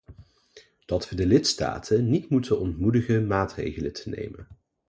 Dat 0.85 1.09
we 1.09 1.15
de 1.15 1.25
lidstaten 1.25 2.09
niet 2.09 2.29
moeten 2.29 2.59
ontmoedigen 2.59 3.27
maatregelen 3.27 3.93
te 3.93 4.09
nemen. 4.09 4.47